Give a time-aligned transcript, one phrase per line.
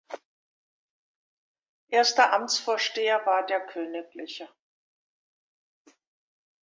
[1.89, 4.09] Erster Amtsvorsteher war der Kgl.